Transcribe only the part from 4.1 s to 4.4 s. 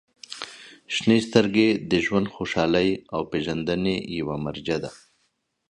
یوه